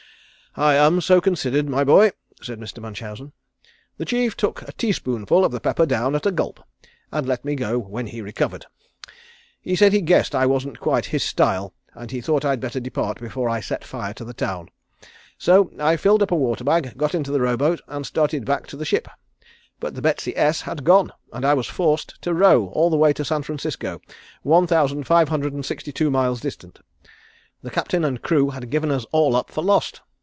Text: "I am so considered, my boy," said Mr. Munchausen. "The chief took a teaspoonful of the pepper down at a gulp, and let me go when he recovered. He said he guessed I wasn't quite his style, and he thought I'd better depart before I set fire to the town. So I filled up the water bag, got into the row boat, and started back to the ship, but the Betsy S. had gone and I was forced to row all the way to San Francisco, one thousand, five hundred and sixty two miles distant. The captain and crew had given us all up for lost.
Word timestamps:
"I 0.53 0.75
am 0.75 0.99
so 0.99 1.21
considered, 1.21 1.69
my 1.69 1.85
boy," 1.85 2.11
said 2.41 2.59
Mr. 2.59 2.81
Munchausen. 2.81 3.31
"The 3.95 4.03
chief 4.03 4.35
took 4.35 4.63
a 4.67 4.73
teaspoonful 4.73 5.45
of 5.45 5.53
the 5.53 5.61
pepper 5.61 5.85
down 5.85 6.13
at 6.13 6.25
a 6.25 6.31
gulp, 6.31 6.59
and 7.09 7.25
let 7.25 7.45
me 7.45 7.55
go 7.55 7.79
when 7.79 8.07
he 8.07 8.21
recovered. 8.21 8.65
He 9.61 9.77
said 9.77 9.93
he 9.93 10.01
guessed 10.01 10.35
I 10.35 10.45
wasn't 10.45 10.81
quite 10.81 11.05
his 11.05 11.23
style, 11.23 11.73
and 11.93 12.11
he 12.11 12.19
thought 12.19 12.43
I'd 12.43 12.59
better 12.59 12.81
depart 12.81 13.17
before 13.17 13.47
I 13.47 13.61
set 13.61 13.85
fire 13.85 14.13
to 14.15 14.25
the 14.25 14.33
town. 14.33 14.67
So 15.37 15.71
I 15.79 15.95
filled 15.95 16.21
up 16.21 16.27
the 16.27 16.35
water 16.35 16.65
bag, 16.65 16.97
got 16.97 17.15
into 17.15 17.31
the 17.31 17.39
row 17.39 17.55
boat, 17.55 17.79
and 17.87 18.05
started 18.05 18.43
back 18.43 18.67
to 18.67 18.75
the 18.75 18.83
ship, 18.83 19.07
but 19.79 19.95
the 19.95 20.01
Betsy 20.01 20.35
S. 20.35 20.59
had 20.63 20.83
gone 20.83 21.13
and 21.31 21.45
I 21.45 21.53
was 21.53 21.67
forced 21.67 22.21
to 22.23 22.33
row 22.33 22.65
all 22.73 22.89
the 22.89 22.97
way 22.97 23.13
to 23.13 23.23
San 23.23 23.43
Francisco, 23.43 24.01
one 24.43 24.67
thousand, 24.67 25.05
five 25.07 25.29
hundred 25.29 25.53
and 25.53 25.65
sixty 25.65 25.93
two 25.93 26.11
miles 26.11 26.41
distant. 26.41 26.81
The 27.61 27.71
captain 27.71 28.03
and 28.03 28.21
crew 28.21 28.49
had 28.49 28.69
given 28.69 28.91
us 28.91 29.05
all 29.13 29.37
up 29.37 29.49
for 29.49 29.63
lost. 29.63 30.01